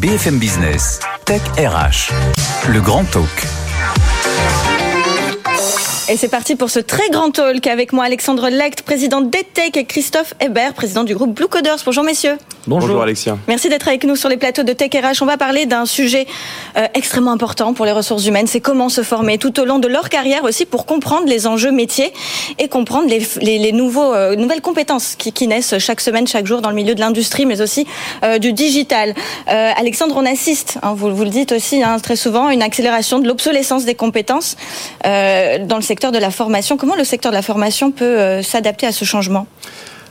[0.00, 2.10] BFM Business, Tech RH,
[2.72, 3.59] le grand talk.
[6.10, 9.84] Et c'est parti pour ce très grand talk avec moi Alexandre Lecht, président d'EdTech et
[9.84, 11.76] Christophe Hébert, président du groupe Blue Coders.
[11.84, 12.36] Bonjour messieurs.
[12.66, 13.00] Bonjour.
[13.00, 13.38] Alexia.
[13.46, 15.22] Merci d'être avec nous sur les plateaux de Tech RH.
[15.22, 16.26] On va parler d'un sujet
[16.76, 19.86] euh, extrêmement important pour les ressources humaines, c'est comment se former tout au long de
[19.86, 22.12] leur carrière aussi pour comprendre les enjeux métiers
[22.58, 26.74] et comprendre les, nouveaux, euh, nouvelles compétences qui, naissent chaque semaine, chaque jour dans le
[26.74, 27.86] milieu de l'industrie, mais aussi
[28.24, 29.14] euh, du digital.
[29.46, 33.28] Alexandre, on assiste, hein, vous, vous, le dites aussi hein, très souvent, une accélération de
[33.28, 34.56] l'obsolescence des compétences
[35.04, 36.78] dans le secteur de la formation.
[36.78, 39.46] Comment le secteur de la formation peut euh, s'adapter à ce changement?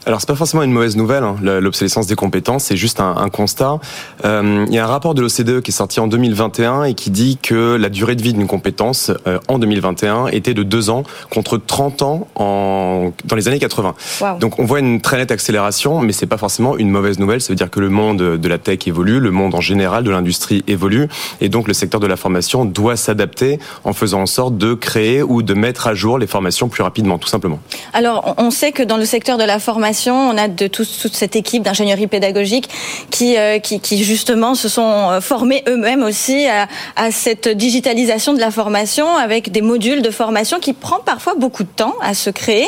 [0.10, 3.30] Alors c'est pas forcément une mauvaise nouvelle, hein, l'obsolescence des compétences, c'est juste un, un
[3.30, 3.78] constat.
[4.26, 7.12] Euh, il y a un rapport de l'OCDE qui est sorti en 2021 et qui
[7.12, 11.04] dit que la durée de vie d'une compétence euh, en 2021 était de 2 ans
[11.30, 13.94] contre 30 ans en, dans les années 80.
[14.40, 17.40] Donc on voit une très nette accélération, mais c'est pas forcément une mauvaise nouvelle.
[17.40, 20.10] Ça veut dire que le monde de la tech évolue, le monde en général de
[20.10, 21.08] l'industrie évolue,
[21.40, 25.22] et donc le secteur de la formation doit s'adapter en faisant en sorte de créer
[25.22, 27.60] ou de mettre à jour les formations plus rapidement, tout simplement.
[27.94, 31.36] Alors on sait que dans le secteur de la formation on a de toute cette
[31.36, 32.70] équipe d'ingénierie pédagogique
[33.10, 33.60] qui, euh,
[33.92, 39.62] justement se sont euh, formés eux-mêmes aussi à, cette digitalisation de la formation avec des
[39.62, 42.68] modules de formation qui prend parfois beaucoup de temps à se créer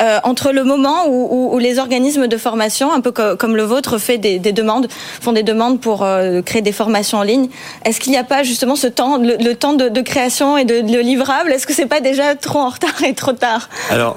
[0.00, 5.32] euh, entre le moment où, les organismes de formation, un peu comme le vôtre, font
[5.32, 6.06] des demandes pour
[6.44, 7.48] créer des formations en ligne.
[7.84, 10.98] Est-ce qu'il n'y a pas justement ce temps, le, temps de, création et de, de
[10.98, 11.50] livrable?
[11.50, 13.68] Est-ce que c'est pas déjà trop en retard et trop tard?
[13.90, 14.16] Alors,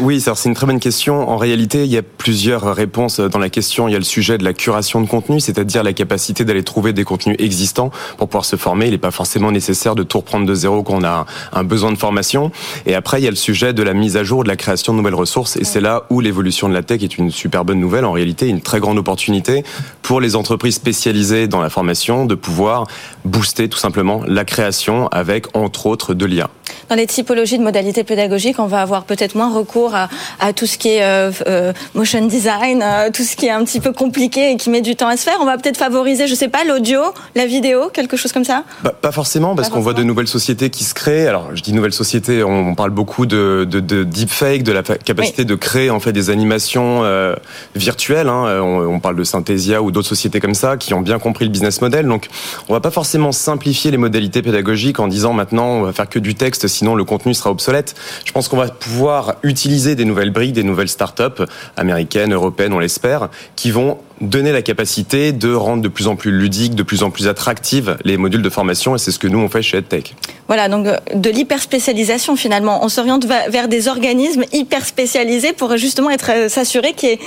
[0.00, 1.28] oui, c'est une très bonne question.
[1.28, 3.88] En réalité, il y a plusieurs réponses dans la question.
[3.88, 6.92] Il y a le sujet de la curation de contenu, c'est-à-dire la capacité d'aller trouver
[6.92, 8.86] des contenus existants pour pouvoir se former.
[8.86, 11.92] Il n'est pas forcément nécessaire de tout reprendre de zéro quand on a un besoin
[11.92, 12.50] de formation.
[12.86, 14.92] Et après, il y a le sujet de la mise à jour, de la création
[14.92, 15.56] de nouvelles ressources.
[15.56, 18.04] Et c'est là où l'évolution de la tech est une super bonne nouvelle.
[18.04, 19.64] En réalité, une très grande opportunité
[20.02, 22.86] pour les entreprises spécialisées dans la formation de pouvoir
[23.24, 26.50] booster tout simplement la création avec, entre autres, de l'IA.
[26.88, 30.08] Dans les typologies de modalités pédagogiques, on va avoir peut-être moins recours à,
[30.40, 33.64] à, tout ce qui est euh, euh, motion design, euh, tout ce qui est un
[33.64, 35.36] petit peu compliqué et qui met du temps à se faire.
[35.40, 37.00] On va peut-être favoriser, je sais pas, l'audio,
[37.34, 40.70] la vidéo, quelque chose comme ça bah, Pas forcément, parce qu'on voit de nouvelles sociétés
[40.70, 41.26] qui se créent.
[41.26, 45.44] Alors, je dis nouvelles sociétés, on, parle beaucoup de, de, de deepfake, de la capacité
[45.44, 47.34] de créer en fait des animations euh,
[47.74, 48.28] virtuelles.
[48.28, 48.60] Hein.
[48.62, 51.50] On, on, parle de Synthesia ou d'autres sociétés comme ça qui ont bien compris le
[51.50, 52.06] business model.
[52.06, 52.28] Donc,
[52.68, 56.18] on va pas forcément simplifier les modalités pédagogiques en disant maintenant on va faire que
[56.18, 57.94] du texte sinon le contenu sera obsolète.
[58.24, 61.44] Je pense qu'on va pouvoir utiliser des nouvelles briques, des nouvelles startups
[61.76, 66.30] américaines, européennes, on l'espère, qui vont donner la capacité de rendre de plus en plus
[66.30, 69.38] ludique, de plus en plus attractive les modules de formation et c'est ce que nous
[69.38, 70.14] on fait chez EdTech.
[70.46, 72.84] Voilà, donc euh, de l'hyper spécialisation finalement.
[72.84, 77.18] On s'oriente vers des organismes hyper spécialisés pour justement être euh, s'assurer qu'il y, ait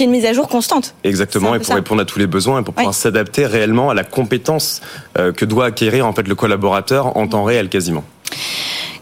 [0.00, 0.94] une mise à jour constante.
[1.04, 4.04] Exactement, et pour répondre à tous les besoins et pour pouvoir s'adapter réellement à la
[4.04, 4.80] compétence
[5.18, 8.04] euh, que doit acquérir en fait le collaborateur en temps réel quasiment.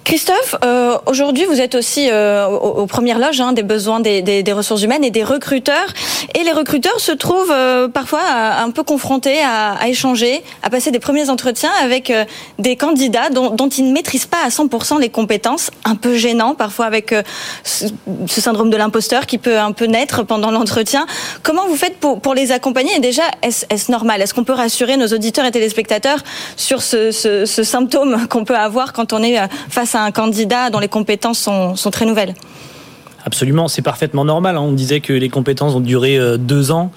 [0.07, 4.45] Christophe, euh, aujourd'hui vous êtes aussi euh, aux, premières loges hein, des besoins des, des,
[4.45, 5.93] des, ressources humaines et des recruteurs.
[6.37, 10.93] Et les recruteurs se trouvent euh, parfois un peu confrontés à, à, échanger, à passer
[10.93, 12.25] des premiers entretiens avec euh,
[12.61, 16.55] des candidats dont, dont, ils ne maîtrisent pas à 100% les compétences, un peu gênant
[16.55, 17.25] parfois avec euh,
[17.65, 17.87] ce,
[18.29, 21.07] ce, syndrome de l'imposteur qui peut un peu naître pendant l'entretien.
[21.43, 22.95] Comment vous faites pour, pour les accompagner?
[22.95, 24.23] Et déjà, est-ce est normal?
[24.23, 26.21] Est-ce qu'on peut rassurer nos auditeurs et téléspectateurs
[26.57, 29.37] sur ce, ce, ce symptôme qu'on peut avoir quand on est
[29.69, 32.35] face à un candidat dont les compétences sont, sont très nouvelles.
[33.27, 34.57] Absolument, c'est parfaitement normal.
[34.57, 34.61] Hein.
[34.61, 36.93] On disait que les compétences ont duré euh, deux ans.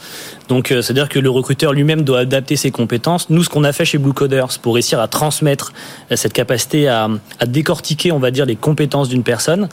[0.48, 3.32] Donc, euh, c'est-à-dire que le recruteur lui-même doit adapter ses compétences.
[3.32, 5.74] Nous, ce qu'on a fait chez Blue Coders pour réussir à transmettre
[6.12, 9.70] euh, cette capacité à, à décortiquer, on va dire, les compétences d'une personne,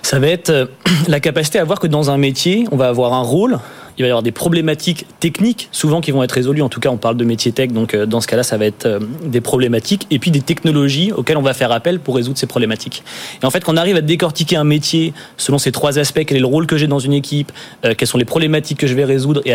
[0.00, 0.70] ça va être
[1.08, 3.58] la capacité à voir que dans un métier, on va avoir un rôle,
[3.98, 6.62] il va y avoir des problématiques techniques, souvent qui vont être résolues.
[6.62, 8.66] En tout cas, on parle de métier tech, donc euh, dans ce cas-là, ça va
[8.66, 12.38] être euh, des problématiques, et puis des technologies auxquelles on va faire appel pour résoudre
[12.38, 13.04] ces problématiques.
[13.42, 16.36] Et en fait, quand on arrive à décortiquer un métier selon ces trois aspects, quel
[16.36, 17.52] est le rôle que j'ai dans une équipe,
[17.84, 19.54] euh, quelles sont les problématiques que je vais résoudre, et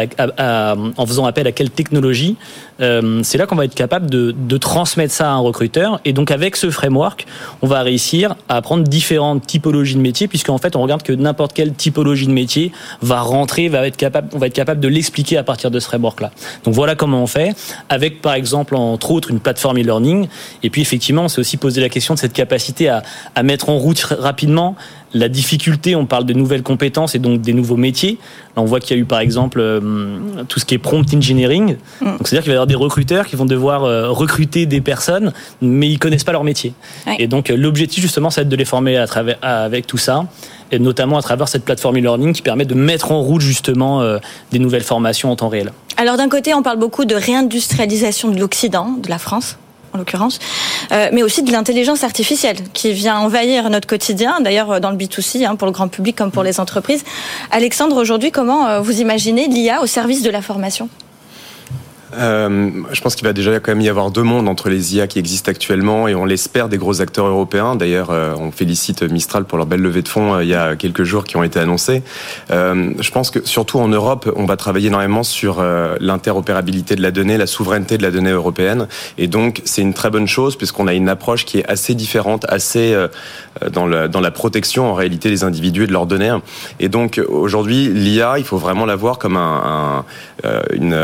[0.98, 2.36] en faisant appel à quelle technologie,
[2.80, 6.00] c'est là qu'on va être capable de, de transmettre ça à un recruteur.
[6.06, 7.26] Et donc, avec ce framework,
[7.62, 11.54] on va réussir à apprendre différentes typologies de métiers, puisqu'en fait, on regarde que n'importe
[11.54, 15.38] quelle typologie de métier va rentrer, va être capable on va être capable de l'expliquer
[15.38, 16.32] à partir de ce framework-là.
[16.64, 17.56] Donc voilà comment on fait,
[17.90, 20.28] avec par exemple entre autres une plateforme e-learning.
[20.64, 23.04] Et puis effectivement, on s'est aussi posé la question de cette capacité à,
[23.36, 24.76] à mettre en route rapidement
[25.18, 28.20] La difficulté, on parle de nouvelles compétences et donc des nouveaux métiers.
[28.56, 31.12] Là, on voit qu'il y a eu par exemple euh, tout ce qui est prompt
[31.14, 31.78] engineering.
[32.02, 32.06] Mm.
[32.06, 35.34] Donc c'est-à-dire qu'il va y avoir des recruteurs qui vont devoir euh, recruter des personnes,
[35.62, 36.74] mais ils connaissent pas leur métier.
[37.18, 40.26] Et donc l'objectif justement, c'est de les former à travers avec tout ça
[40.72, 44.04] et notamment à travers cette plateforme e-learning qui permet de mettre en route justement
[44.52, 45.72] des nouvelles formations en temps réel.
[45.96, 49.58] Alors d'un côté, on parle beaucoup de réindustrialisation de l'Occident, de la France
[49.98, 50.40] en l'occurrence,
[50.92, 54.98] euh, mais aussi de l'intelligence artificielle qui vient envahir notre quotidien, d'ailleurs euh, dans le
[54.98, 57.04] B2C, hein, pour le grand public comme pour les entreprises.
[57.52, 60.90] Alexandre, aujourd'hui, comment euh, vous imaginez l'IA au service de la formation?
[62.14, 65.08] Euh, je pense qu'il va déjà quand même y avoir deux mondes entre les IA
[65.08, 67.76] qui existent actuellement et on l'espère des gros acteurs européens.
[67.76, 70.76] D'ailleurs, euh, on félicite Mistral pour leur belle levée de fonds euh, il y a
[70.76, 72.04] quelques jours qui ont été annoncés.
[72.50, 75.64] Je pense que surtout en Europe, on va travailler énormément sur
[76.00, 78.88] l'interopérabilité de la donnée, la souveraineté de la donnée européenne.
[79.18, 82.46] Et donc, c'est une très bonne chose puisqu'on a une approche qui est assez différente,
[82.50, 82.96] assez
[83.72, 86.36] dans, la, dans la protection en réalité des individus et de leurs données.
[86.80, 90.04] Et donc, aujourd'hui, l'IA, il faut vraiment la voir comme un,
[90.44, 90.96] un une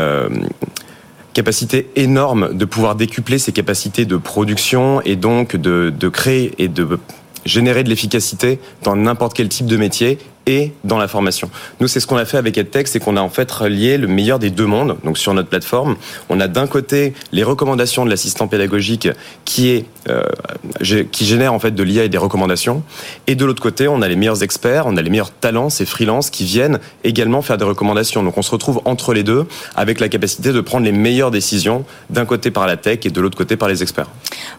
[1.34, 6.68] capacité énorme de pouvoir décupler ses capacités de production et donc de, de créer et
[6.68, 6.98] de
[7.44, 11.50] générer de l'efficacité dans n'importe quel type de métier et dans la formation.
[11.80, 14.06] Nous, c'est ce qu'on a fait avec EdTech, c'est qu'on a en fait relié le
[14.06, 14.96] meilleur des deux mondes.
[15.04, 15.96] Donc sur notre plateforme,
[16.28, 19.08] on a d'un côté les recommandations de l'assistant pédagogique
[19.44, 19.86] qui est
[21.12, 22.82] qui génère en fait de l'IA et des recommandations,
[23.26, 25.86] et de l'autre côté, on a les meilleurs experts, on a les meilleurs talents, ces
[25.86, 28.22] freelances qui viennent également faire des recommandations.
[28.22, 29.46] Donc on se retrouve entre les deux
[29.76, 33.20] avec la capacité de prendre les meilleures décisions d'un côté par la tech et de
[33.20, 34.08] l'autre côté par les experts.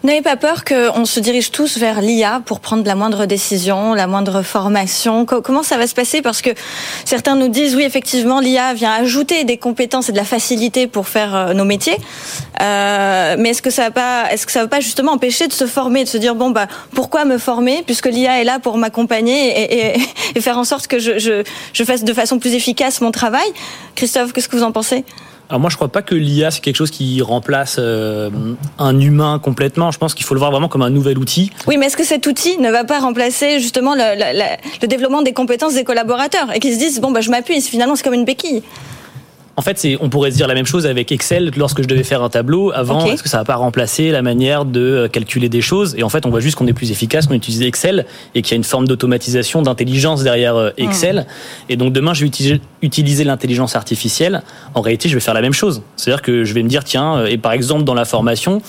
[0.02, 3.94] Vous n'avez pas peur qu'on se dirige tous vers l'IA pour prendre la moindre décision,
[3.94, 6.22] la moindre formation Comment ça va se passer?
[6.22, 6.50] Parce que
[7.06, 11.08] certains nous disent, oui, effectivement, l'IA vient ajouter des compétences et de la facilité pour
[11.08, 11.98] faire euh, nos métiers.
[12.62, 16.10] Euh, mais est-ce que ça va ça va pas justement empêcher de se former, de
[16.10, 20.00] se dire bon bah pourquoi me former puisque l'IA est là pour m'accompagner et,
[20.36, 21.44] et, faire en sorte que je, je,
[21.74, 23.48] je fasse de façon plus efficace mon travail.
[23.96, 25.06] Christophe, qu'est-ce que vous en pensez?
[25.50, 28.30] Alors moi, je crois pas que l'IA c'est quelque chose qui remplace euh,
[28.80, 29.92] un humain complètement.
[29.92, 31.52] Je pense qu'il faut le voir vraiment comme un nouvel outil.
[31.68, 35.34] Oui, mais est-ce que cet outil ne va pas remplacer justement le, le développement des
[35.34, 38.26] compétences des collaborateurs et qu'ils se disent bon bah je m'appuie, finalement c'est comme une
[38.26, 38.64] béquille?
[39.58, 42.04] En fait, c'est, on pourrait se dire la même chose avec Excel lorsque je devais
[42.04, 42.74] faire un tableau.
[42.74, 45.96] Avant, est-ce que ça va pas remplacer la manière de euh, calculer des choses?
[45.98, 48.52] Et en fait, on voit juste qu'on est plus efficace, qu'on utilise Excel et qu'il
[48.52, 51.20] y a une forme d'automatisation, d'intelligence derrière euh, Excel.
[51.20, 51.72] Hmm.
[51.72, 54.44] Et donc demain, je vais utiliser, utiliser l'intelligence artificielle.
[54.74, 55.84] En réalité, je vais faire la même chose.
[55.96, 58.62] C'est-à-dire que je vais me dire, tiens, euh, et par exemple dans la formation,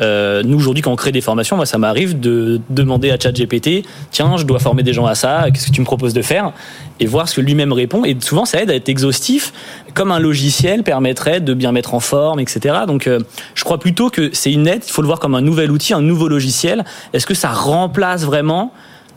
[0.00, 3.84] euh, nous aujourd'hui, quand on crée des formations, moi, ça m'arrive de demander à ChatGPT,
[4.10, 6.52] tiens, je dois former des gens à ça, qu'est-ce que tu me proposes de faire?
[7.00, 8.04] Et voir ce que lui-même répond.
[8.04, 9.52] Et souvent, ça aide à être exhaustif,
[9.94, 12.80] comme un logiciel permettrait de bien mettre en forme, etc.
[12.86, 13.20] Donc, euh,
[13.54, 14.82] je crois plutôt que c'est une aide.
[14.86, 16.84] Il faut le voir comme un nouvel outil, un nouveau logiciel.
[17.12, 18.72] Est-ce que ça remplace vraiment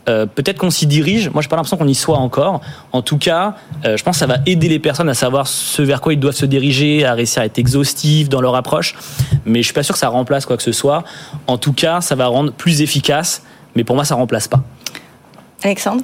[0.08, 1.30] euh, peut-être qu'on s'y dirige.
[1.30, 2.60] Moi, j'ai pas l'impression qu'on y soit encore.
[2.92, 3.54] En tout cas,
[3.84, 6.20] euh, je pense que ça va aider les personnes à savoir ce vers quoi ils
[6.20, 8.94] doivent se diriger, à réussir à être exhaustifs dans leur approche.
[9.44, 11.04] Mais je suis pas sûr que ça remplace quoi que ce soit.
[11.46, 13.42] En tout cas, ça va rendre plus efficace.
[13.74, 14.62] Mais pour moi, ça remplace pas.
[15.62, 16.02] Alexandre?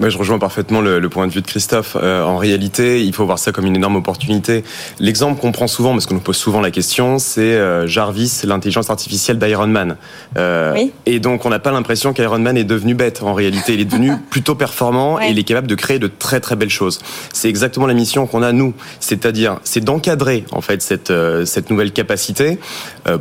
[0.00, 1.96] Je rejoins parfaitement le, point de vue de Christophe.
[2.00, 4.64] Euh, en réalité, il faut voir ça comme une énorme opportunité.
[4.98, 8.90] L'exemple qu'on prend souvent, parce qu'on nous pose souvent la question, c'est euh, Jarvis, l'intelligence
[8.90, 9.96] artificielle d'Iron Man.
[10.36, 10.92] Euh, oui.
[11.06, 13.22] Et donc, on n'a pas l'impression qu'Iron Man est devenu bête.
[13.22, 16.40] En réalité, il est devenu plutôt performant et il est capable de créer de très
[16.40, 17.00] très belles choses.
[17.32, 21.12] C'est exactement la mission qu'on a nous, c'est-à-dire c'est d'encadrer en fait cette
[21.44, 22.58] cette nouvelle capacité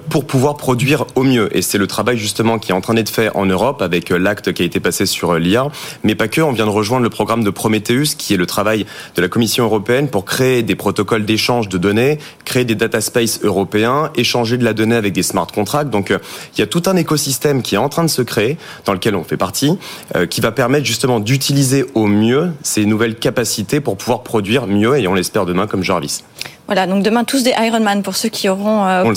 [0.09, 1.55] pour pouvoir produire au mieux.
[1.55, 4.53] Et c'est le travail justement qui est en train d'être fait en Europe avec l'acte
[4.53, 5.67] qui a été passé sur l'IA,
[6.03, 6.41] mais pas que.
[6.41, 8.85] On vient de rejoindre le programme de Prometheus, qui est le travail
[9.15, 13.39] de la Commission européenne pour créer des protocoles d'échange de données, créer des data space
[13.43, 15.89] européens, échanger de la donnée avec des smart contracts.
[15.89, 16.19] Donc, euh,
[16.53, 19.15] il y a tout un écosystème qui est en train de se créer, dans lequel
[19.15, 19.77] on fait partie,
[20.17, 24.99] euh, qui va permettre justement d'utiliser au mieux ces nouvelles capacités pour pouvoir produire mieux,
[24.99, 26.23] et on l'espère demain comme Jarvis.
[26.69, 29.03] Voilà, donc demain tous des Ironman pour ceux qui auront euh,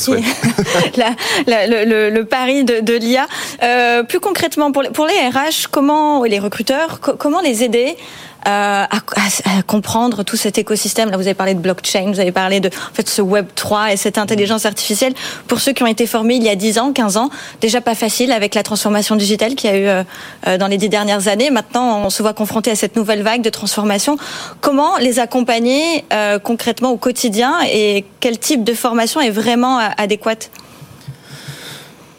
[1.46, 3.26] le, le, pari de, de l'IA.
[3.62, 7.98] Euh, plus concrètement, pour les, pour les RH, comment les recruteurs, comment les aider
[8.46, 11.10] euh, à, à, comprendre tout cet écosystème.
[11.10, 13.92] Là, vous avez parlé de blockchain, vous avez parlé de en fait, ce Web 3
[13.92, 15.14] et cette intelligence artificielle.
[15.48, 17.30] Pour ceux qui ont été formés il y a 10 ans, 15 ans,
[17.60, 20.02] déjà pas facile avec la transformation digitale qu'il y a eu euh,
[20.46, 21.50] euh, dans les dix dernières années.
[21.50, 24.16] Maintenant, on se voit confronté à cette nouvelle vague de transformation.
[24.60, 30.50] Comment les accompagner euh, concrètement au quotidien et quel type de formation est vraiment adéquate?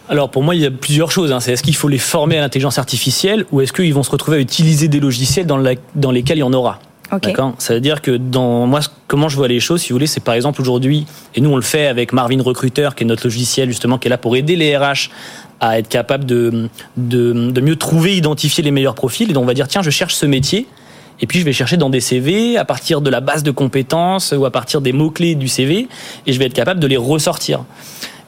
[0.09, 1.31] Alors pour moi, il y a plusieurs choses.
[1.31, 1.39] Hein.
[1.39, 4.37] C'est est-ce qu'il faut les former à l'intelligence artificielle ou est-ce qu'ils vont se retrouver
[4.37, 6.79] à utiliser des logiciels dans, la, dans lesquels il y en aura?
[7.21, 7.53] D'accord?
[7.59, 10.23] Ça veut dire que dans moi, comment je vois les choses, si vous voulez, c'est
[10.23, 11.05] par exemple aujourd'hui,
[11.35, 14.09] et nous on le fait avec Marvin Recruiter, qui est notre logiciel justement, qui est
[14.09, 15.09] là pour aider les RH
[15.59, 19.29] à être capable de, de, de mieux trouver, identifier les meilleurs profils.
[19.29, 20.65] Et donc on va dire tiens, je cherche ce métier.
[21.21, 24.33] Et puis je vais chercher dans des CV à partir de la base de compétences
[24.35, 25.87] ou à partir des mots-clés du CV
[26.25, 27.63] et je vais être capable de les ressortir.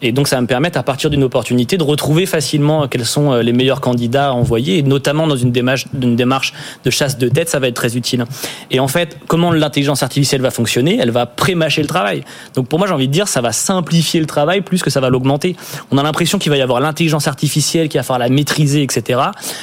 [0.01, 3.31] Et donc, ça va me permettre, à partir d'une opportunité, de retrouver facilement quels sont
[3.31, 7.17] euh, les meilleurs candidats à envoyer, et notamment dans une démarche, une démarche de chasse
[7.17, 8.25] de tête, ça va être très utile.
[8.71, 12.23] Et en fait, comment l'intelligence artificielle va fonctionner Elle va pré-mâcher le travail.
[12.55, 14.99] Donc, pour moi, j'ai envie de dire, ça va simplifier le travail plus que ça
[14.99, 15.55] va l'augmenter.
[15.91, 19.19] On a l'impression qu'il va y avoir l'intelligence artificielle, qui va falloir la maîtriser, etc.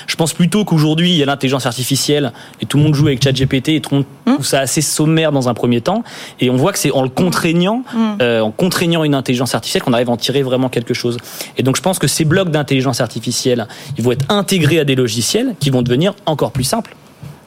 [0.07, 3.23] Je pense plutôt qu'aujourd'hui, il y a l'intelligence artificielle, et tout le monde joue avec
[3.23, 4.35] ChatGPT, et tout le monde hum.
[4.35, 6.05] trouve ça assez sommaire dans un premier temps.
[6.41, 8.17] Et on voit que c'est en le contraignant, hum.
[8.21, 11.19] euh, en contraignant une intelligence artificielle qu'on arrive en tirer vraiment quelque chose.
[11.59, 13.67] Et donc je pense que ces blocs d'intelligence artificielle,
[13.99, 16.97] ils vont être intégrés à des logiciels qui vont devenir encore plus simples.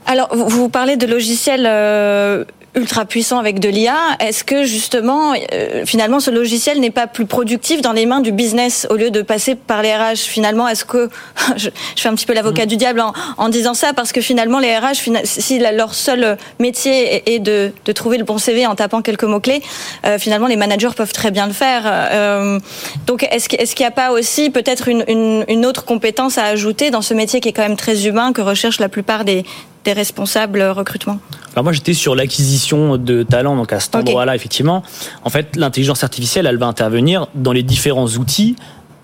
[0.05, 2.43] Alors, vous parlez de logiciels euh,
[2.75, 7.25] ultra puissant avec de l'IA, est-ce que justement, euh, finalement, ce logiciel n'est pas plus
[7.25, 10.83] productif dans les mains du business au lieu de passer par les RH Finalement, est-ce
[10.83, 11.09] que
[11.55, 12.67] je, fais un petit peu l'avocat mm.
[12.67, 13.01] du diable
[13.37, 17.91] en, disant ça parce que finalement, les RH, si leur seul métier est, de, de,
[17.93, 19.61] trouver le bon CV en tapant quelques mots clés,
[20.05, 21.83] euh, finalement, les managers peuvent très bien le faire.
[21.85, 22.59] Euh,
[23.07, 26.91] donc, est-ce qu'il n'y a pas aussi peut-être une, une, une autre compétence à ajouter
[26.91, 29.45] dans ce métier qui est quand même très humain que recherchent la plupart des,
[29.85, 31.19] des responsables recrutement
[31.53, 34.83] Alors moi j'étais sur l'acquisition de talents, donc à cet endroit-là effectivement.
[35.23, 38.55] En fait l'intelligence artificielle elle va intervenir dans les différents outils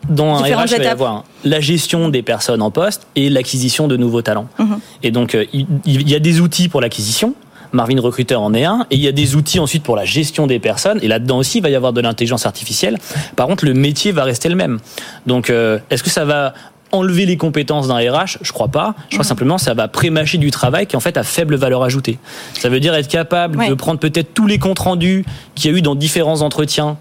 [0.10, 3.88] dans un RH, il va y avoir la gestion des personnes en poste et l'acquisition
[3.88, 4.48] de nouveaux talents.
[4.58, 4.80] Mhm.
[5.04, 7.36] Et donc, euh, il y a des outils pour l'acquisition.
[7.72, 8.86] Marvin Recruteur en est un.
[8.92, 11.00] Et il y a des outils ensuite pour la gestion des personnes.
[11.02, 12.98] Et là-dedans aussi, il va y avoir de l'intelligence artificielle.
[13.36, 14.80] Par contre, le métier va rester le même.
[15.26, 16.54] Donc, euh, est-ce que ça va
[16.92, 18.96] enlever les compétences d'un RH, je crois pas.
[19.10, 19.30] Je crois mhm.
[19.30, 22.20] simplement ça va prémâcher du travail qui en fait a faible valeur ajoutée.
[22.54, 25.78] Ça veut dire être capable de prendre peut-être tous les comptes rendus qu'il y a
[25.78, 26.98] eu dans différents entretiens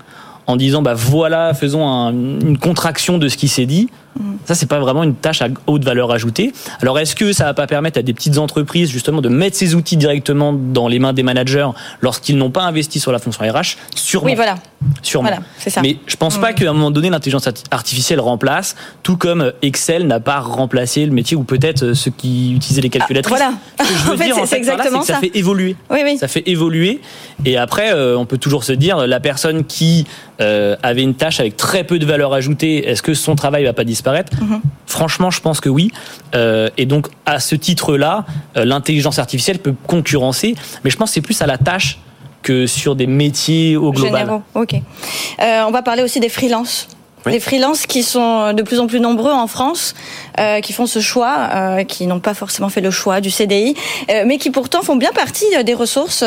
[0.47, 3.88] en disant bah voilà, faisons une contraction de ce qui s'est dit
[4.44, 6.52] ça, c'est pas vraiment une tâche à haute valeur ajoutée.
[6.82, 9.75] Alors, est-ce que ça va pas permettre à des petites entreprises justement de mettre ces
[9.75, 11.68] outils directement dans les mains des managers
[12.00, 14.26] lorsqu'ils n'ont pas investi sur la fonction RH Sûrement.
[14.26, 14.56] Oui, voilà.
[15.02, 15.28] Sûrement.
[15.28, 15.82] Voilà, ça.
[15.82, 16.54] Mais je pense pas mm.
[16.54, 21.37] qu'à un moment donné, l'intelligence artificielle remplace, tout comme Excel n'a pas remplacé le métier
[21.37, 23.37] ou peut-être euh, ceux qui utilisaient les calculatrices.
[23.37, 23.52] voilà.
[23.78, 25.14] Ce que je veux dire, c'est exactement ça.
[25.14, 25.76] Ça fait évoluer.
[25.90, 26.18] Oui, oui.
[26.18, 27.00] Ça fait évoluer.
[27.44, 30.06] Et après, euh, on peut toujours se dire, la personne qui
[30.40, 33.75] euh, avait une tâche avec très peu de valeur ajoutée, est-ce que son travail va
[33.75, 34.32] pas disparaître?
[34.40, 34.60] Mhm.
[34.87, 35.92] Franchement, je pense que oui.
[36.34, 38.25] Euh, et donc, à ce titre-là,
[38.56, 41.99] euh, l'intelligence artificielle peut concurrencer, mais je pense que c'est plus à la tâche
[42.42, 44.42] que sur des métiers au global.
[44.54, 44.75] Ok.
[44.75, 46.88] Euh, on va parler aussi des freelances.
[47.26, 49.94] Les freelances qui sont de plus en plus nombreux en France,
[50.38, 53.74] euh, qui font ce choix, euh, qui n'ont pas forcément fait le choix du CDI,
[54.10, 56.24] euh, mais qui pourtant font bien partie des ressources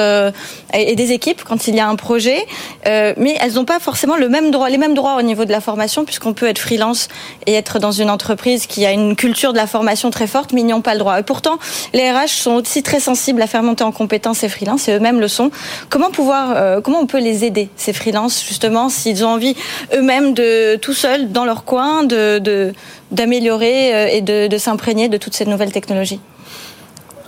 [0.73, 2.45] et des équipes quand il y a un projet,
[2.85, 5.61] mais elles n'ont pas forcément le même droit, les mêmes droits au niveau de la
[5.61, 7.07] formation, puisqu'on peut être freelance
[7.47, 10.61] et être dans une entreprise qui a une culture de la formation très forte, mais
[10.61, 11.19] ils n'y ont pas le droit.
[11.19, 11.57] Et pourtant,
[11.93, 15.19] les RH sont aussi très sensibles à faire monter en compétence ces freelances, et eux-mêmes
[15.19, 15.49] le sont.
[15.89, 19.55] Comment pouvoir, comment on peut les aider ces freelances justement s'ils ont envie
[19.95, 22.73] eux-mêmes de tout seuls dans leur coin de
[23.11, 26.19] d'améliorer euh, et de, de s'imprégner de toutes ces nouvelles technologies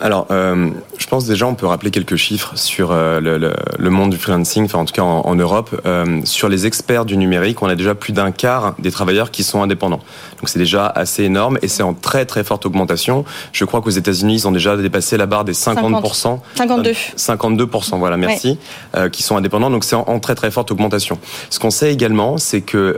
[0.02, 3.90] alors, euh, je pense déjà on peut rappeler quelques chiffres sur euh, le, le, le,
[3.90, 5.82] monde du freelancing, enfin en tout cas en, en Europe.
[5.86, 9.44] Euh, sur les experts du numérique, on a déjà plus d'un quart des travailleurs qui
[9.44, 10.02] sont indépendants.
[10.40, 13.24] Donc c'est déjà assez énorme et c'est en très très forte augmentation.
[13.54, 16.40] Je crois qu'aux États-Unis, ils ont déjà dépassé la barre des 50%.
[16.56, 16.92] 52.
[17.18, 18.60] 52%, voilà, merci,
[19.12, 19.70] qui sont indépendants.
[19.70, 21.20] Donc c'est en, en, très très forte augmentation.
[21.50, 22.98] Ce qu'on sait également, c'est que,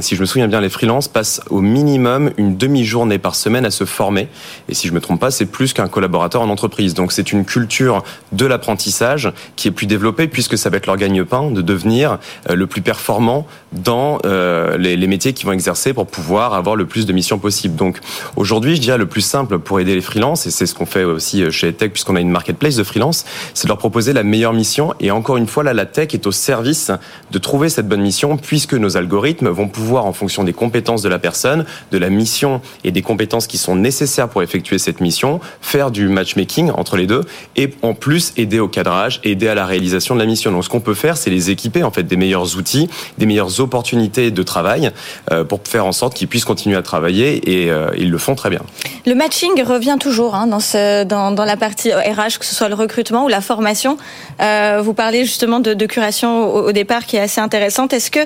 [0.00, 3.70] si je me souviens bien, les freelances passent au minimum une demi-journée par semaine à
[3.70, 4.28] se former.
[4.68, 6.94] Et si je me trompe pas, c'est plus qu'un collaborateur en entreprise.
[6.94, 10.96] Donc c'est une culture de l'apprentissage qui est plus développée puisque ça va être leur
[10.96, 12.18] gagne-pain de devenir
[12.50, 16.86] euh, le plus performant dans euh, les, métiers qu'ils vont exercer pour pouvoir avoir le
[16.86, 17.76] plus de missions possibles.
[17.76, 17.98] Donc
[18.36, 21.04] aujourd'hui, je dirais le plus simple pour aider les freelances, et c'est ce qu'on fait
[21.04, 24.22] aussi euh, chez Tech puisqu'on a une marketplace de freelance, c'est de leur proposer la
[24.22, 24.94] meilleure mission.
[25.00, 26.90] Et encore une fois, là, la tech est au service
[27.30, 31.08] de trouver cette bonne mission puisque nos algorithmes vont pouvoir, en fonction des compétences de
[31.08, 35.40] la personne, de la mission et des compétences qui sont nécessaires pour effectuer cette mission,
[35.60, 37.22] faire du matchmaking entre les deux
[37.56, 40.50] et en plus aider au cadrage, aider à la réalisation de la mission.
[40.50, 42.88] Donc ce qu'on peut faire, c'est les équiper en fait des meilleurs outils,
[43.18, 44.90] des meilleures opportunités de travail
[45.30, 48.34] euh, pour faire en sorte qu'ils puissent continuer à travailler et euh, ils le font
[48.34, 48.60] très bien.
[49.06, 53.28] Le matching revient toujours hein, dans, la partie RH, que ce soit le recrutement ou
[53.28, 53.98] la formation.
[54.40, 57.92] Euh, vous parlez justement de, curation au, départ qui est assez intéressante.
[57.92, 58.20] Est-ce que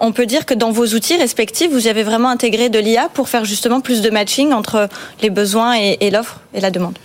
[0.00, 3.28] on peut dire que dans vos outils respectifs, vous avez vraiment intégré de l'IA pour
[3.28, 4.88] faire justement plus de matching entre
[5.22, 6.98] les besoins et l'offre et la demande?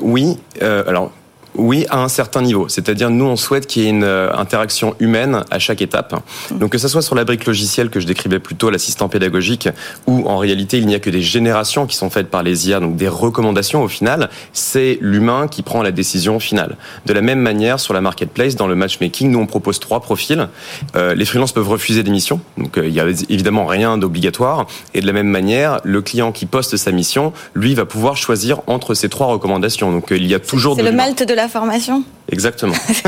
[0.00, 1.12] Oui, euh, alors
[1.56, 2.68] Oui, à un certain niveau.
[2.68, 6.14] C'est-à-dire, nous, on souhaite qu'il y ait une euh, interaction humaine à chaque étape.
[6.52, 9.68] Donc, que ce soit sur la brique logicielle que je décrivais plus tôt, l'assistant pédagogique,
[10.06, 12.78] où en réalité, il n'y a que des générations qui sont faites par les IA,
[12.78, 16.76] donc des recommandations au final, c'est l'humain qui prend la décision finale.
[17.06, 20.48] De la même manière, sur la marketplace, dans le matchmaking, nous, on propose trois profils.
[20.94, 24.66] Euh, les freelances peuvent refuser des missions, donc euh, il y a évidemment rien d'obligatoire.
[24.94, 28.60] Et de la même manière, le client qui poste sa mission, lui, va pouvoir choisir
[28.68, 29.90] entre ces trois recommandations.
[29.90, 32.74] Donc, il y a toujours C'est le malte de la formation Exactement.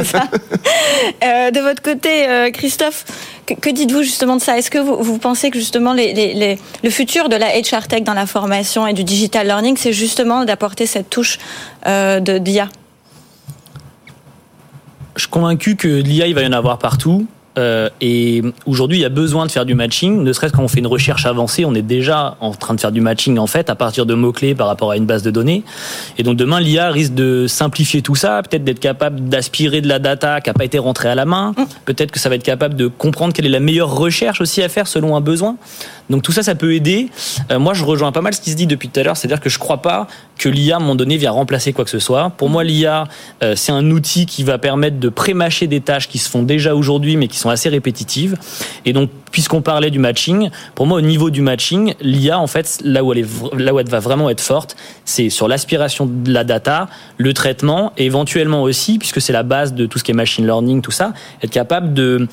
[1.24, 3.04] euh, de votre côté, euh, Christophe,
[3.46, 4.58] que, que dites-vous justement de ça?
[4.58, 7.86] Est-ce que vous, vous, pensez que justement les, les, les, le futur de la HR
[7.86, 11.38] Tech dans la formation et du digital learning, c'est justement d'apporter cette touche
[11.86, 12.68] euh, d'IA
[15.14, 17.26] Je suis convaincu que l'IA, il va y en avoir partout.
[17.58, 20.22] Euh, et aujourd'hui, il y a besoin de faire du matching.
[20.22, 22.92] Ne serait-ce quand on fait une recherche avancée, on est déjà en train de faire
[22.92, 25.30] du matching en fait à partir de mots clés par rapport à une base de
[25.30, 25.62] données.
[26.18, 29.98] Et donc demain, l'IA risque de simplifier tout ça, peut-être d'être capable d'aspirer de la
[29.98, 31.52] data qui n'a pas été rentrée à la main.
[31.56, 31.64] Mm.
[31.84, 34.68] Peut-être que ça va être capable de comprendre quelle est la meilleure recherche aussi à
[34.68, 35.56] faire selon un besoin.
[36.12, 37.08] Donc tout ça, ça peut aider.
[37.50, 39.40] Euh, moi, je rejoins pas mal ce qui se dit depuis tout à l'heure, c'est-à-dire
[39.40, 40.06] que je crois pas
[40.38, 42.30] que l'IA, à un moment donné, vient remplacer quoi que ce soit.
[42.30, 43.08] Pour moi, l'IA,
[43.42, 46.74] euh, c'est un outil qui va permettre de prémâcher des tâches qui se font déjà
[46.74, 48.36] aujourd'hui, mais qui sont assez répétitives.
[48.84, 52.78] Et donc, puisqu'on parlait du matching, pour moi, au niveau du matching, l'IA, en fait,
[52.84, 54.76] là où elle, va vraiment être forte,
[55.06, 59.72] c'est sur l'aspiration de la data, le traitement, et éventuellement aussi, puisque c'est la base
[59.72, 62.28] de tout ce qui est machine learning, tout ça, être capable de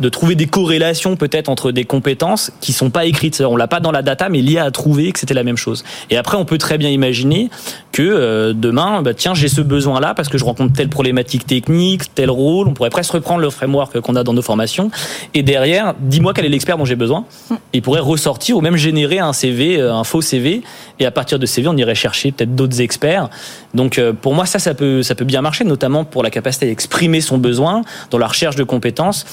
[0.00, 3.40] de trouver des corrélations peut-être entre des compétences qui sont pas écrites.
[3.40, 5.84] On l'a pas dans la data, mais l'IA a trouvé que c'était la même chose.
[6.10, 7.48] Et après, on peut très bien imaginer
[7.92, 12.14] que euh, demain, bah, tiens, j'ai ce besoin-là parce que je rencontre telle problématique technique,
[12.14, 12.66] tel rôle.
[12.68, 14.90] On pourrait presque reprendre le framework qu'on a dans nos formations.
[15.32, 17.24] Et derrière, dis-moi quel est l'expert dont j'ai besoin.
[17.72, 20.62] Il pourrait ressortir ou même générer un CV, euh, un faux CV.
[20.98, 23.28] Et à partir de CV, on irait chercher peut-être d'autres experts.
[23.74, 26.66] Donc, euh, pour moi, ça, ça peut, ça peut bien marcher, notamment pour la capacité
[26.66, 29.26] à exprimer son besoin dans la recherche de compétences.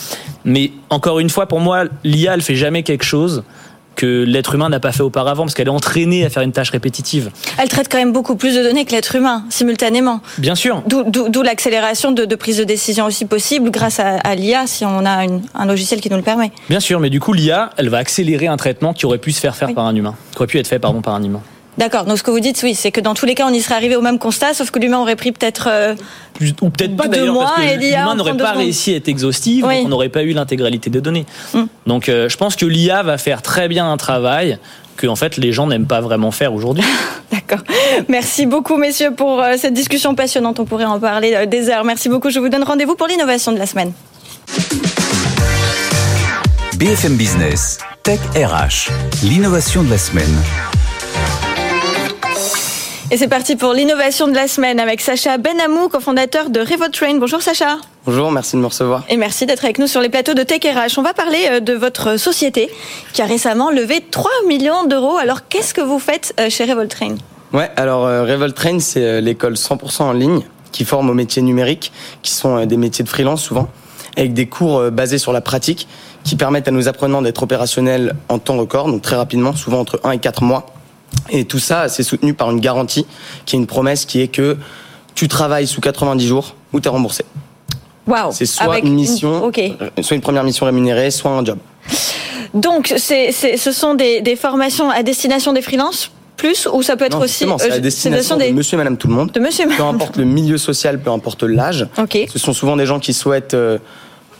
[0.46, 3.44] Mais encore une fois, pour moi, l'IA, elle fait jamais quelque chose
[3.96, 6.70] que l'être humain n'a pas fait auparavant parce qu'elle est entraînée à faire une tâche
[6.72, 7.30] répétitive.
[7.58, 10.22] Elle traite quand même beaucoup plus de données que l'être humain simultanément.
[10.38, 10.82] Bien sûr.
[10.88, 15.06] D'où l'accélération de, de, prise de décision aussi possible grâce à, à l'IA si on
[15.06, 16.52] a une, un logiciel qui nous le permet.
[16.70, 19.40] Bien sûr, mais du coup l'IA, elle va accélérer un traitement qui aurait pu se
[19.40, 19.74] faire faire oui.
[19.74, 21.42] par un humain, qui aurait pu être fait pardon par un humain.
[21.78, 22.06] D'accord.
[22.06, 23.76] Donc ce que vous dites, oui, c'est que dans tous les cas, on y serait
[23.76, 25.96] arrivé au même constat, sauf que l'humain aurait pris peut-être euh,
[26.62, 29.78] ou peut-être pas d'ailleurs parce que l'humain n'aurait pas réussi à être exhaustif, oui.
[29.78, 31.26] donc on n'aurait pas eu l'intégralité des données.
[31.54, 31.64] Mm.
[31.88, 34.58] Donc euh, je pense que l'IA va faire très bien un travail
[34.98, 36.84] que en fait les gens n'aiment pas vraiment faire aujourd'hui.
[37.32, 37.66] D'accord.
[38.10, 40.60] Merci beaucoup messieurs pour euh, cette discussion passionnante.
[40.60, 41.86] On pourrait en parler euh, des heures.
[41.86, 42.30] Merci beaucoup.
[42.30, 43.94] Je vous donne rendez-vous pour l'innovation de la semaine.
[46.78, 48.92] BFM Business, Tech RH,
[49.24, 50.36] l'innovation de la semaine.
[53.14, 57.18] Et c'est parti pour l'innovation de la semaine avec Sacha Benamou, cofondateur de Revotrain.
[57.18, 57.76] Bonjour Sacha.
[58.06, 59.04] Bonjour, merci de me recevoir.
[59.10, 60.98] Et merci d'être avec nous sur les plateaux de Tech RH.
[60.98, 62.70] On va parler euh, de votre société
[63.12, 65.18] qui a récemment levé 3 millions d'euros.
[65.18, 67.16] Alors qu'est-ce que vous faites euh, chez Revoltrain?
[67.52, 72.32] Ouais, alors euh, Revoltrain, c'est l'école 100% en ligne qui forme aux métiers numériques, qui
[72.32, 73.68] sont des métiers de freelance souvent,
[74.16, 75.86] avec des cours basés sur la pratique
[76.24, 80.00] qui permettent à nos apprenants d'être opérationnels en temps record, donc très rapidement, souvent entre
[80.06, 80.66] 1 et 4 mois.
[81.30, 83.06] Et tout ça, c'est soutenu par une garantie,
[83.46, 84.58] qui est une promesse qui est que
[85.16, 87.26] tu travailles sous 90 jours ou tu es remboursé.
[88.08, 88.32] Wow.
[88.32, 89.46] C'est soit Avec une mission, une...
[89.46, 89.78] Okay.
[90.02, 91.60] soit une première mission rémunérée, soit un job.
[92.54, 96.98] Donc, c'est, c'est, ce sont des, des formations à destination des freelances plus ou ça
[96.98, 98.52] peut être non, aussi c'est à destination de des...
[98.52, 101.44] monsieur et madame tout le monde de monsieur peu importe le milieu social peu importe
[101.44, 102.28] l'âge okay.
[102.34, 103.78] ce sont souvent des gens qui souhaitent euh,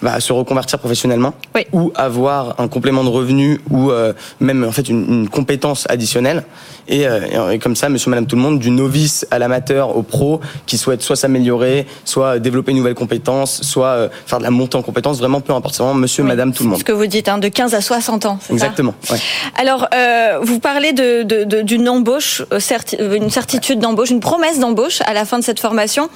[0.02, 1.66] bah, se reconvertir professionnellement oui.
[1.74, 6.44] ou avoir un complément de revenu ou euh, même en fait une, une compétence additionnelle
[6.88, 10.04] et, euh, et, comme ça monsieur madame tout le monde du novice à l'amateur au
[10.04, 14.52] pro qui souhaite soit s'améliorer soit développer une nouvelle compétence soit euh, faire de la
[14.52, 16.30] montée en compétence vraiment peu importe c'est vraiment monsieur oui.
[16.30, 18.94] madame tout le monde ce que vous dites hein, de 15 à 60 ans exactement
[19.04, 19.20] ça ouais.
[19.56, 24.60] alors euh, vous parlez de, de, de, d'une embauche certi une certitude d'embauche une promesse
[24.60, 26.10] d'embauche à la fin de cette formation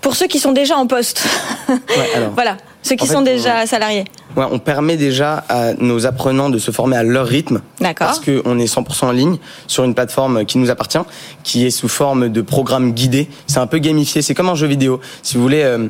[0.00, 1.22] pour ceux qui sont déjà en poste.
[1.68, 1.76] Ouais,
[2.14, 4.04] alors, voilà, ceux qui en fait, sont déjà on, salariés.
[4.36, 7.60] Ouais, on permet déjà à nos apprenants de se former à leur rythme.
[7.80, 8.06] D'accord.
[8.06, 10.98] Parce qu'on est 100% en ligne sur une plateforme qui nous appartient,
[11.42, 13.28] qui est sous forme de programme guidé.
[13.46, 15.00] C'est un peu gamifié, c'est comme un jeu vidéo.
[15.22, 15.88] Si vous voulez, euh,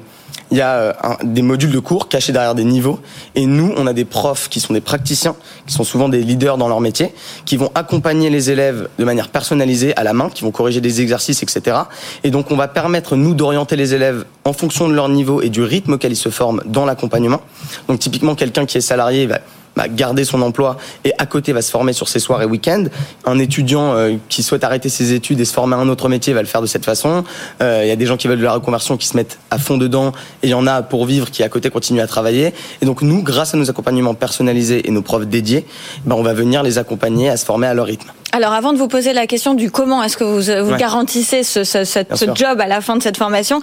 [0.50, 2.98] il y a un, des modules de cours cachés derrière des niveaux.
[3.34, 5.36] Et nous, on a des profs qui sont des praticiens,
[5.66, 7.12] qui sont souvent des leaders dans leur métier,
[7.44, 11.00] qui vont accompagner les élèves de manière personnalisée, à la main, qui vont corriger des
[11.00, 11.76] exercices, etc.
[12.24, 15.48] Et donc, on va permettre, nous, d'orienter les élèves en fonction de leur niveau et
[15.48, 17.40] du rythme auquel ils se forment dans l'accompagnement.
[17.88, 19.44] Donc, typiquement, quelqu'un qui est salarié va bah,
[19.88, 22.84] garder son emploi et à côté va se former sur ses soirs et week-ends.
[23.24, 26.32] Un étudiant euh, qui souhaite arrêter ses études et se former à un autre métier
[26.32, 27.24] va le faire de cette façon.
[27.62, 29.58] Euh, Il y a des gens qui veulent de la reconversion qui se mettent à
[29.58, 30.12] fond dedans
[30.42, 32.52] et il y en a pour vivre qui à côté continuent à travailler.
[32.82, 35.66] Et donc nous, grâce à nos accompagnements personnalisés et nos profs dédiés,
[36.04, 38.10] ben, on va venir les accompagner à se former à leur rythme.
[38.32, 40.78] Alors, avant de vous poser la question du comment est-ce que vous, vous Ouais.
[40.78, 42.36] garantissez ce, ce, ce- Bien ce sûr.
[42.36, 43.60] job à la fin de cette formation,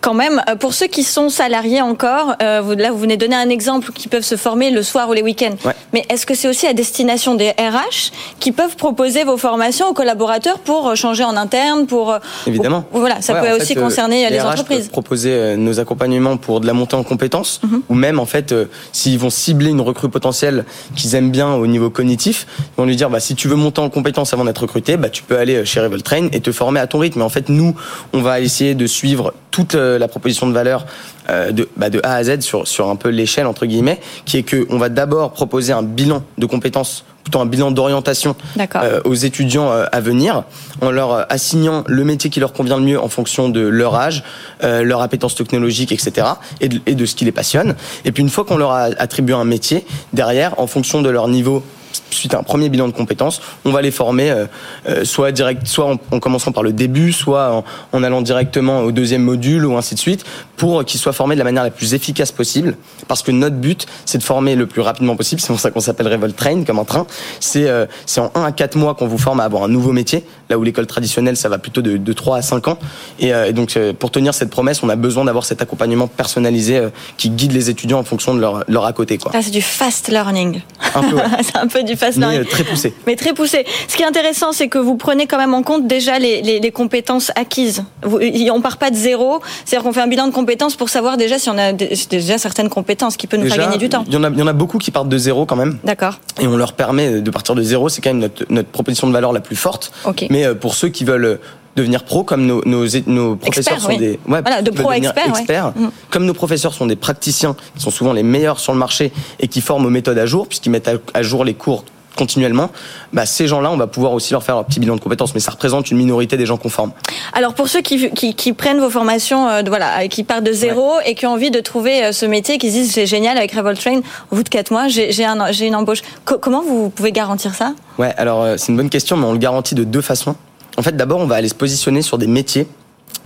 [0.00, 3.34] quand même, euh, pour ceux qui sont salariés encore, euh, vous, là, vous venez donner
[3.34, 5.56] un exemple qui peuvent se former le soir ou les week-ends.
[5.64, 5.74] Ouais.
[5.92, 9.94] Mais est-ce que c'est aussi à destination des RH qui peuvent proposer vos formations aux
[9.94, 12.84] collaborateurs pour euh, changer en interne, pour euh, Évidemment.
[12.92, 14.78] voilà, ça Ouais, peut aussi fait, euh, concerner euh, les RH entreprises.
[14.78, 17.82] peuvent proposer euh, nos accompagnements pour de la montée en compétences, Mhm.
[17.88, 21.66] ou même en fait, euh, s'ils vont cibler une recrue potentielle qu'ils aiment bien au
[21.66, 24.62] niveau cognitif, ils vont lui dire bah si tu veux monter en compétences avant d'être
[24.62, 27.20] recruté, bah tu peux aller euh, chez Revoltrain et te former à ton rythme.
[27.20, 27.74] Mais en fait, nous,
[28.12, 30.86] on va essayer de suivre toute euh, la proposition de valeur
[31.30, 34.38] euh, de, bah, de A à Z sur sur un peu l'échelle entre guillemets, qui
[34.38, 38.36] est que on va d'abord proposer un bilan de compétences plutôt un bilan d'orientation
[38.76, 40.44] euh, aux étudiants euh, à venir,
[40.80, 43.94] en leur euh, assignant le métier qui leur convient le mieux en fonction de leur
[43.94, 44.22] âge,
[44.60, 46.26] leur appétence technologique, etc.,
[46.60, 47.74] et de, et de ce qui les passionne.
[48.04, 51.28] Et puis une fois qu'on leur a attribué un métier, derrière, en fonction de leur
[51.28, 51.62] niveau
[52.10, 54.46] suite à un premier bilan de compétences, on va les former euh,
[54.88, 58.92] euh, soit direct, soit en, en commençant par le début, soit en, allant directement au
[58.92, 60.24] deuxième module ou ainsi de suite,
[60.56, 62.76] pour qu'ils soient formés de la manière la plus efficace possible.
[63.08, 65.40] Parce que notre but, c'est de former le plus rapidement possible.
[65.40, 67.06] C'est pour ça qu'on s'appelle Revolt Train, comme un train.
[67.40, 69.92] C'est euh, c'est en 1 à 4 mois qu'on vous forme à avoir un nouveau
[69.92, 72.78] métier, là où l'école traditionnelle, ça va plutôt de, de 3 à 5 ans.
[73.18, 76.06] Et, euh, et donc, euh, pour tenir cette promesse, on a besoin d'avoir cet accompagnement
[76.06, 79.18] personnalisé euh, qui guide les étudiants en fonction de leur, leur à côté.
[79.18, 79.32] Quoi.
[79.34, 80.60] Ah, c'est du fast learning.
[80.94, 81.22] Un peu, ouais.
[81.42, 82.40] c'est un peu du fast mais learning.
[82.46, 82.94] euh, très poussé.
[83.06, 83.64] Mais très poussé.
[83.88, 86.60] Ce qui est intéressant, c'est que vous prenez quand même en compte déjà les, les,
[86.60, 87.84] les compétences acquises.
[88.02, 88.18] Vous,
[88.52, 89.40] on part pas de zéro.
[89.64, 92.38] C'est-à-dire qu'on fait un bilan de compétences pour savoir déjà si on a dé- déjà
[92.38, 94.04] certaines compétences qui peut nous faire gagner du temps.
[94.06, 95.78] Il y, en a, il y en a beaucoup qui partent de zéro quand même.
[95.84, 96.18] D'accord.
[96.40, 97.88] et on leur permet de partir de zéro.
[97.88, 99.92] C'est quand même notre, notre proposition de valeur la plus forte.
[100.04, 100.26] Ok.
[100.34, 101.38] Mais euh, pour ceux qui veulent
[101.76, 103.98] devenir pro, comme nos, nos, nos professeurs sont oui.
[103.98, 105.32] des ouais, Voilà, de pro experts,
[105.76, 105.82] ouais.
[105.82, 105.90] Mm.
[106.10, 109.48] comme nos professeurs sont des praticiens qui sont souvent les meilleurs sur le marché et
[109.48, 111.84] qui forment aux méthodes à jour puisqu'ils mettent à jour les cours
[112.16, 112.70] continuellement,
[113.12, 115.40] bah, ces gens-là, on va pouvoir aussi leur faire leur petit bilan de compétences, mais
[115.40, 116.92] ça représente une minorité des gens qu'on forme.
[117.32, 120.92] Alors pour ceux qui, qui, qui prennent vos formations, euh, voilà, qui partent de zéro
[121.04, 123.52] et qui ont envie de trouver euh, ce métier, qui se disent c'est génial avec
[123.52, 124.00] Revolt Train,
[124.30, 126.02] au bout de quatre mois, j'ai un, une embauche.
[126.24, 127.74] Co- comment vous pouvez garantir ça?
[127.98, 130.36] Ouais, alors euh, c'est une bonne question, mais on le garantit de deux façons.
[130.76, 132.66] En fait, d'abord, on va aller se positionner sur des métiers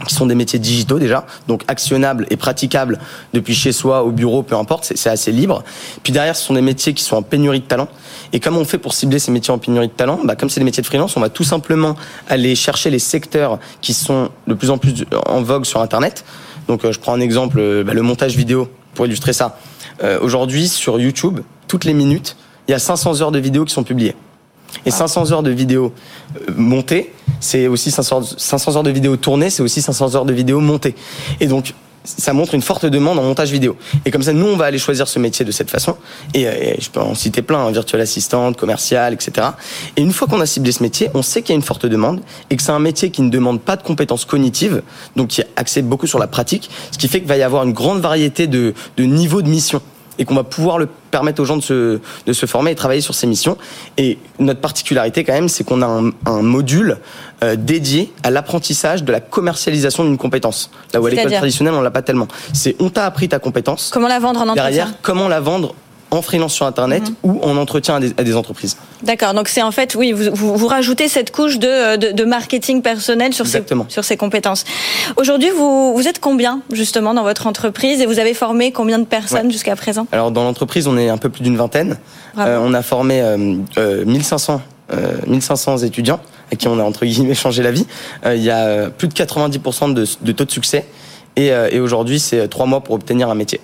[0.06, 2.98] qui sont des métiers digitaux déjà, donc actionnables et praticables
[3.32, 5.64] depuis chez soi, au bureau, peu importe, c'est- assez libre.
[6.02, 7.88] Puis derrière, ce sont des métiers qui sont en pénurie de talent.
[8.32, 10.60] Et comment on fait pour cibler ces métiers en pénurie de talent bah, Comme c'est
[10.60, 11.96] des métiers de freelance, on va tout simplement
[12.28, 16.24] aller chercher les secteurs qui sont de plus en plus en vogue sur Internet.
[16.68, 19.58] Donc euh, je prends un exemple, euh, bah, le montage vidéo, pour illustrer ça.
[20.04, 22.36] Euh, Aujourd'hui, sur YouTube, toutes les minutes,
[22.68, 24.14] il y a 500 heures de vidéos qui sont publiées.
[24.84, 25.92] Et 500 heures de vidéos
[26.36, 30.32] euh, montées, c'est aussi 500, 500 heures de vidéos tournées, c'est aussi 500 heures de
[30.32, 30.94] vidéos montées.
[31.40, 33.76] Et donc, ça montre une forte demande en montage vidéo.
[34.06, 35.96] Et comme ça, nous, on va aller choisir ce métier de cette façon.
[36.32, 39.48] Et, euh, et je peux en citer plein, hein, virtual assistante, commercial, etc.
[39.96, 41.86] Et une fois qu'on a ciblé ce métier, on sait qu'il y a une forte
[41.86, 44.82] demande et que c'est un métier qui ne demande pas de compétences cognitives,
[45.16, 47.64] donc qui est axé beaucoup sur la pratique, ce qui fait qu'il va y avoir
[47.64, 49.82] une grande variété de, de niveaux de mission
[50.18, 53.00] et qu'on va pouvoir le permettre aux gens de se, de se former et travailler
[53.00, 53.56] sur ces missions.
[53.96, 56.98] Et notre particularité quand même, c'est qu'on a un, un module
[57.42, 60.70] euh, dédié à l'apprentissage de la commercialisation d'une compétence.
[60.92, 62.28] Là où à l'école traditionnelle, on l'a pas tellement.
[62.52, 63.90] C'est on t'a appris ta compétence.
[63.92, 64.64] Comment la vendre en entretien?
[64.64, 65.74] Derrière, comment la vendre
[66.10, 67.14] en freelance sur Internet Mhm.
[67.22, 68.76] ou en entretien à des, à des entreprises.
[69.02, 72.24] D'accord, donc c'est en fait, oui, vous, vous, vous rajoutez cette couche de, de, de
[72.24, 74.64] marketing personnel sur ces, sur ces compétences.
[75.16, 79.04] Aujourd'hui, vous, vous êtes combien justement dans votre entreprise et vous avez formé combien de
[79.04, 80.06] personnes jusqu'à présent?
[80.12, 81.98] Alors dans l'entreprise, on est un peu plus d'une vingtaine.
[82.38, 84.60] Euh, on a formé euh, euh, 1500,
[84.92, 87.86] euh, 1500 étudiants à qui on a entre guillemets changé la vie.
[88.24, 90.86] Euh, Il y a euh, plus de 90% de, de taux de succès.
[91.36, 93.60] Et, euh, et aujourd'hui, c'est trois mois pour obtenir un métier.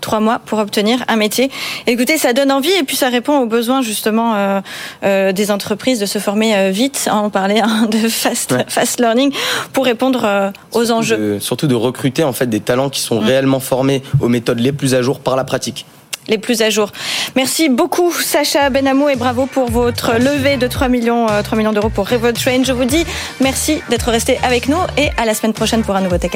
[0.00, 1.50] Trois mois pour obtenir un métier.
[1.86, 4.60] Écoutez, ça donne envie et puis ça répond aux besoins justement euh,
[5.04, 7.08] euh, des entreprises de se former euh, vite.
[7.10, 8.64] hein, on parlait hein, de fast, Ouais.
[8.68, 9.32] fast learning
[9.72, 11.16] pour répondre aux Surtout enjeux.
[11.16, 14.72] de- surtout de recruter en fait des talents qui sont réellement formés aux méthodes les
[14.72, 15.86] plus à jour par la pratique.
[16.28, 16.92] les plus à jour.
[17.34, 21.72] Merci beaucoup Sacha Benamou et bravo pour votre levée de 3 millions, euh, 3 millions
[21.72, 22.62] d'euros pour Revolt Train.
[22.62, 23.04] Je vous dis
[23.40, 26.32] merci d'être resté avec nous et à la semaine prochaine pour un nouveau Tech.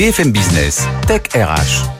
[0.00, 1.99] BFM Business, Tech RH.